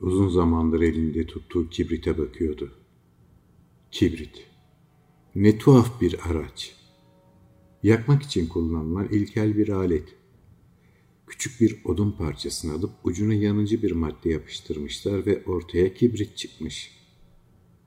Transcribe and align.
Uzun 0.00 0.28
zamandır 0.28 0.80
elinde 0.80 1.26
tuttuğu 1.26 1.68
kibrite 1.68 2.18
bakıyordu. 2.18 2.74
Kibrit. 3.90 4.46
Ne 5.34 5.58
tuhaf 5.58 6.00
bir 6.00 6.30
araç. 6.30 6.76
Yakmak 7.82 8.22
için 8.22 8.48
kullanılan 8.48 9.08
ilkel 9.08 9.56
bir 9.56 9.68
alet. 9.68 10.14
Küçük 11.26 11.60
bir 11.60 11.84
odun 11.84 12.12
parçasını 12.12 12.72
alıp 12.72 12.90
ucuna 13.04 13.34
yanıcı 13.34 13.82
bir 13.82 13.92
madde 13.92 14.30
yapıştırmışlar 14.30 15.26
ve 15.26 15.44
ortaya 15.44 15.94
kibrit 15.94 16.36
çıkmış. 16.36 16.90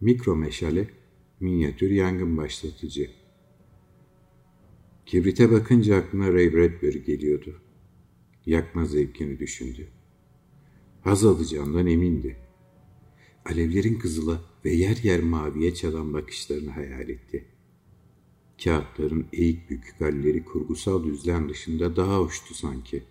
Mikro 0.00 0.36
meşale, 0.36 0.90
minyatür 1.40 1.90
yangın 1.90 2.36
başlatıcı. 2.36 3.10
Kibrite 5.06 5.50
bakınca 5.50 5.96
aklına 5.96 6.32
Ray 6.32 6.54
Bradbury 6.54 7.04
geliyordu. 7.04 7.60
Yakma 8.46 8.84
zevkini 8.84 9.38
düşündü. 9.38 9.88
Haz 11.04 11.24
alacağından 11.24 11.86
emindi. 11.86 12.36
Alevlerin 13.44 13.98
kızıla 13.98 14.40
ve 14.64 14.70
yer 14.72 14.96
yer 14.96 15.20
maviye 15.20 15.74
çalan 15.74 16.14
bakışlarını 16.14 16.70
hayal 16.70 17.08
etti. 17.08 17.44
Kağıtların 18.64 19.26
eğik 19.32 19.70
bükük 19.70 20.00
halleri 20.00 20.44
kurgusal 20.44 21.04
düzlem 21.04 21.48
dışında 21.48 21.96
daha 21.96 22.18
hoştu 22.18 22.54
sanki. 22.54 23.02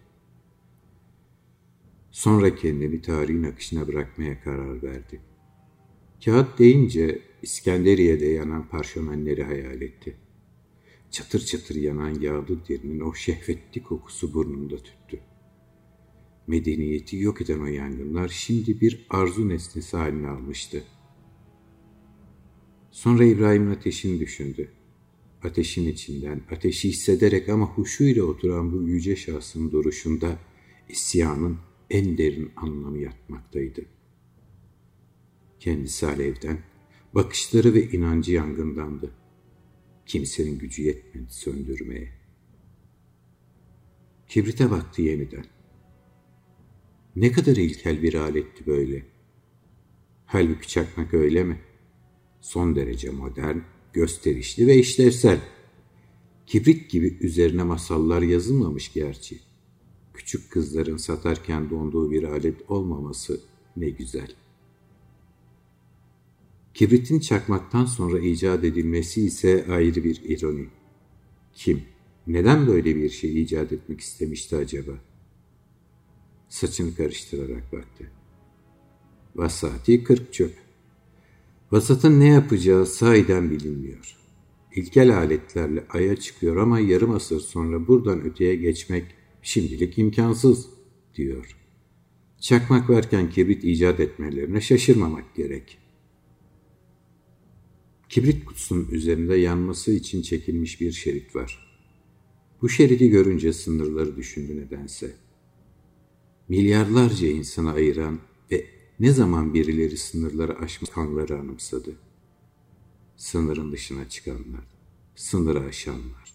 Sonra 2.11 2.55
kendini 2.55 3.01
tarihin 3.01 3.43
akışına 3.43 3.87
bırakmaya 3.87 4.41
karar 4.43 4.83
verdi. 4.83 5.21
Kağıt 6.25 6.59
deyince 6.59 7.21
İskenderiye'de 7.41 8.25
yanan 8.25 8.69
parşömenleri 8.69 9.43
hayal 9.43 9.81
etti. 9.81 10.15
Çatır 11.11 11.45
çatır 11.45 11.75
yanan 11.75 12.19
yağlı 12.21 12.67
derinin 12.69 12.99
o 12.99 13.13
şehvetli 13.13 13.83
kokusu 13.83 14.33
burnunda 14.33 14.77
tüttü. 14.77 15.30
Medeniyeti 16.47 17.17
yok 17.17 17.41
eden 17.41 17.59
o 17.59 17.65
yangınlar 17.65 18.27
şimdi 18.27 18.81
bir 18.81 19.05
arzu 19.09 19.49
nesnesi 19.49 19.97
haline 19.97 20.27
almıştı. 20.27 20.83
Sonra 22.91 23.25
İbrahim'in 23.25 23.71
ateşini 23.71 24.19
düşündü. 24.19 24.71
Ateşin 25.43 25.87
içinden, 25.87 26.41
ateşi 26.51 26.89
hissederek 26.89 27.49
ama 27.49 27.65
huşuyla 27.65 28.23
oturan 28.23 28.71
bu 28.71 28.81
yüce 28.81 29.15
şahsın 29.15 29.71
duruşunda 29.71 30.39
isyanın 30.89 31.57
en 31.89 32.17
derin 32.17 32.51
anlamı 32.55 32.97
yatmaktaydı. 32.97 33.85
Kendisi 35.59 36.07
alevden, 36.07 36.59
bakışları 37.15 37.73
ve 37.73 37.91
inancı 37.91 38.31
yangındandı. 38.31 39.11
Kimsenin 40.05 40.59
gücü 40.59 40.83
yetmedi 40.83 41.33
söndürmeye. 41.33 42.09
Kibrite 44.27 44.71
baktı 44.71 45.01
yeniden. 45.01 45.45
Ne 47.15 47.31
kadar 47.31 47.55
ilkel 47.55 48.01
bir 48.01 48.13
aletti 48.13 48.65
böyle. 48.67 49.05
Halbuki 50.25 50.67
çakmak 50.67 51.13
öyle 51.13 51.43
mi? 51.43 51.59
Son 52.41 52.75
derece 52.75 53.09
modern, 53.09 53.57
gösterişli 53.93 54.67
ve 54.67 54.75
işlevsel. 54.75 55.39
Kibrit 56.45 56.91
gibi 56.91 57.17
üzerine 57.21 57.63
masallar 57.63 58.21
yazılmamış 58.21 58.93
gerçi. 58.93 59.39
Küçük 60.13 60.51
kızların 60.51 60.97
satarken 60.97 61.69
donduğu 61.69 62.11
bir 62.11 62.23
alet 62.23 62.69
olmaması 62.69 63.41
ne 63.77 63.89
güzel. 63.89 64.35
Kibritin 66.73 67.19
çakmaktan 67.19 67.85
sonra 67.85 68.19
icat 68.19 68.63
edilmesi 68.63 69.25
ise 69.25 69.65
ayrı 69.69 70.03
bir 70.03 70.21
ironi. 70.23 70.67
Kim, 71.53 71.83
neden 72.27 72.67
böyle 72.67 72.95
bir 72.95 73.09
şey 73.09 73.41
icat 73.41 73.71
etmek 73.71 73.99
istemişti 73.99 74.55
acaba? 74.55 74.91
Saçını 76.51 76.95
karıştırarak 76.95 77.73
baktı. 77.73 78.11
Vasati 79.35 80.03
kırk 80.03 80.33
çöp. 80.33 80.53
Vasatın 81.71 82.19
ne 82.19 82.27
yapacağı 82.27 82.85
sahiden 82.85 83.51
bilinmiyor. 83.51 84.17
İlkel 84.75 85.17
aletlerle 85.17 85.85
aya 85.89 86.15
çıkıyor 86.15 86.57
ama 86.57 86.79
yarım 86.79 87.11
asır 87.11 87.39
sonra 87.39 87.87
buradan 87.87 88.21
öteye 88.21 88.55
geçmek 88.55 89.05
şimdilik 89.41 89.97
imkansız, 89.97 90.69
diyor. 91.15 91.57
Çakmak 92.39 92.89
varken 92.89 93.29
kibrit 93.29 93.63
icat 93.63 93.99
etmelerine 93.99 94.61
şaşırmamak 94.61 95.35
gerek. 95.35 95.77
Kibrit 98.09 98.45
kutusunun 98.45 98.87
üzerinde 98.91 99.35
yanması 99.35 99.91
için 99.91 100.21
çekilmiş 100.21 100.81
bir 100.81 100.91
şerit 100.91 101.35
var. 101.35 101.77
Bu 102.61 102.69
şeridi 102.69 103.09
görünce 103.09 103.53
sınırları 103.53 104.15
düşündü 104.15 104.57
nedense. 104.57 105.15
Milyarlarca 106.51 107.27
insanı 107.27 107.71
ayıran 107.71 108.19
ve 108.51 108.65
ne 108.99 109.11
zaman 109.11 109.53
birileri 109.53 109.97
sınırları 109.97 110.59
aşmış 110.59 110.89
kanları 110.89 111.39
anımsadı. 111.39 111.95
Sınırın 113.17 113.71
dışına 113.71 114.09
çıkanlar, 114.09 114.67
sınırı 115.15 115.59
aşanlar. 115.59 116.33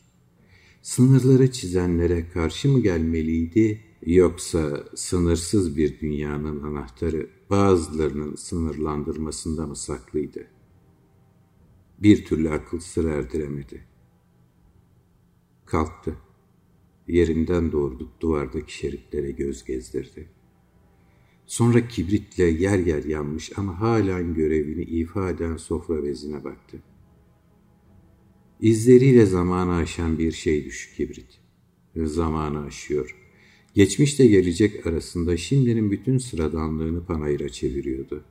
Sınırları 0.82 1.52
çizenlere 1.52 2.30
karşı 2.30 2.68
mı 2.68 2.80
gelmeliydi 2.80 3.80
yoksa 4.06 4.84
sınırsız 4.94 5.76
bir 5.76 6.00
dünyanın 6.00 6.62
anahtarı 6.62 7.30
bazılarının 7.50 8.34
sınırlandırmasında 8.34 9.66
mı 9.66 9.76
saklıydı? 9.76 10.46
Bir 11.98 12.24
türlü 12.24 12.50
akıl 12.50 12.80
sır 12.80 13.04
erdiremedi. 13.04 13.84
Kalktı. 15.66 16.25
Yerinden 17.08 17.72
doğrulup 17.72 18.20
duvardaki 18.20 18.74
şeritlere 18.74 19.30
göz 19.30 19.64
gezdirdi. 19.64 20.28
Sonra 21.46 21.88
kibritle 21.88 22.44
yer 22.44 22.78
yer 22.78 23.04
yanmış 23.04 23.58
ama 23.58 23.80
halen 23.80 24.34
görevini 24.34 24.82
ifa 24.82 25.30
eden 25.30 25.56
sofra 25.56 26.04
bezine 26.04 26.44
baktı. 26.44 26.78
İzleriyle 28.60 29.26
zamanı 29.26 29.74
aşan 29.74 30.18
bir 30.18 30.32
şey 30.32 30.64
düş 30.64 30.94
kibrit. 30.96 31.40
Zamanı 31.96 32.64
aşıyor. 32.64 33.16
Geçmişte 33.74 34.26
gelecek 34.26 34.86
arasında 34.86 35.36
şimdinin 35.36 35.90
bütün 35.90 36.18
sıradanlığını 36.18 37.06
panayıra 37.06 37.48
çeviriyordu. 37.48 38.24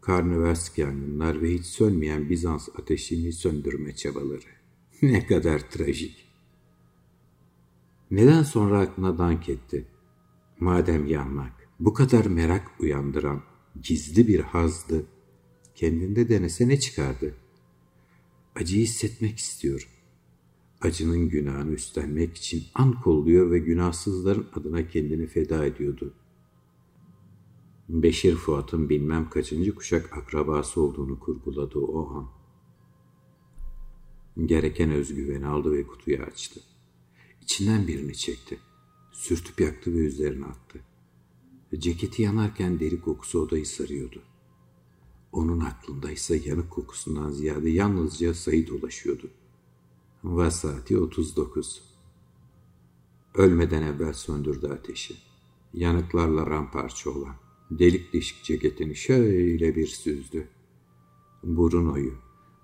Karnıversk 0.00 0.78
yangınlar 0.78 1.42
ve 1.42 1.54
hiç 1.54 1.64
sönmeyen 1.64 2.30
Bizans 2.30 2.68
ateşini 2.78 3.32
söndürme 3.32 3.96
çabaları. 3.96 4.54
Ne 5.02 5.26
kadar 5.26 5.70
trajik. 5.70 6.23
Neden 8.14 8.42
sonra 8.42 8.80
aklına 8.80 9.18
dank 9.18 9.48
etti? 9.48 9.86
Madem 10.60 11.06
yanmak 11.06 11.52
bu 11.80 11.94
kadar 11.94 12.26
merak 12.26 12.70
uyandıran 12.80 13.42
gizli 13.82 14.28
bir 14.28 14.40
hazdı, 14.40 15.06
kendinde 15.74 16.28
denese 16.28 16.68
ne 16.68 16.80
çıkardı? 16.80 17.34
Acıyı 18.56 18.82
hissetmek 18.82 19.38
istiyor. 19.38 19.88
Acının 20.80 21.28
günahını 21.28 21.72
üstlenmek 21.72 22.36
için 22.36 22.64
an 22.74 23.00
kolluyor 23.00 23.50
ve 23.50 23.58
günahsızların 23.58 24.46
adına 24.54 24.88
kendini 24.88 25.26
feda 25.26 25.64
ediyordu. 25.64 26.14
Beşir 27.88 28.34
Fuat'ın 28.34 28.88
bilmem 28.88 29.28
kaçıncı 29.30 29.74
kuşak 29.74 30.18
akrabası 30.18 30.80
olduğunu 30.80 31.20
kurguladı 31.20 31.78
o 31.78 32.10
an. 32.16 32.28
Gereken 34.46 34.90
özgüveni 34.90 35.46
aldı 35.46 35.72
ve 35.72 35.86
kutuyu 35.86 36.22
açtı. 36.22 36.60
İçinden 37.44 37.86
birini 37.86 38.16
çekti. 38.16 38.58
Sürtüp 39.12 39.60
yaktı 39.60 39.94
ve 39.94 39.98
üzerine 39.98 40.44
attı. 40.44 40.80
Ceketi 41.78 42.22
yanarken 42.22 42.80
deri 42.80 43.00
kokusu 43.00 43.40
odayı 43.40 43.66
sarıyordu. 43.66 44.22
Onun 45.32 45.60
aklında 45.60 46.10
ise 46.10 46.36
yanık 46.44 46.70
kokusundan 46.70 47.30
ziyade 47.30 47.70
yalnızca 47.70 48.34
sayı 48.34 48.68
dolaşıyordu. 48.68 49.30
Vasati 50.24 50.98
39 50.98 51.82
Ölmeden 53.34 53.82
evvel 53.82 54.12
söndürdü 54.12 54.66
ateşi. 54.66 55.16
Yanıklarla 55.74 56.46
ramparça 56.46 57.10
olan, 57.10 57.36
delik 57.70 58.12
deşik 58.12 58.44
ceketini 58.44 58.96
şöyle 58.96 59.76
bir 59.76 59.86
süzdü. 59.86 60.48
Bruno'yu, 61.42 62.14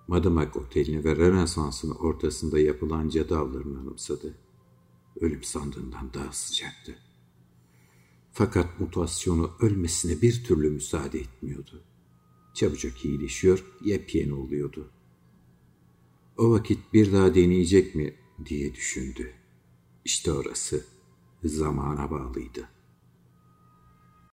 Madımak 0.08 0.56
Oteli'ni 0.56 1.04
ve 1.04 1.16
Rönesans'ın 1.16 1.90
ortasında 1.90 2.58
yapılan 2.58 3.08
cadı 3.08 3.38
avlarını 3.38 3.78
anımsadı 3.78 4.34
ölüm 5.20 5.42
sandığından 5.42 6.14
daha 6.14 6.32
sıcaktı. 6.32 6.98
Fakat 8.32 8.80
mutasyonu 8.80 9.50
ölmesine 9.60 10.22
bir 10.22 10.44
türlü 10.44 10.70
müsaade 10.70 11.18
etmiyordu. 11.18 11.82
Çabucak 12.54 13.04
iyileşiyor, 13.04 13.64
yepyeni 13.84 14.34
oluyordu. 14.34 14.90
O 16.36 16.50
vakit 16.50 16.92
bir 16.92 17.12
daha 17.12 17.34
deneyecek 17.34 17.94
mi 17.94 18.14
diye 18.46 18.74
düşündü. 18.74 19.34
İşte 20.04 20.32
orası 20.32 20.84
zamana 21.44 22.10
bağlıydı.'' 22.10 22.79